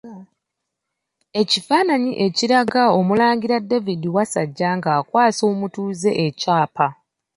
Ekifaananyi 1.41 2.11
ekiraga 2.25 2.83
Omulangira 2.99 3.57
David 3.69 4.01
Wasajja 4.15 4.69
nga 4.77 4.89
akwasa 4.99 5.41
omutuuze 5.51 6.11
ekyapa. 6.27 6.87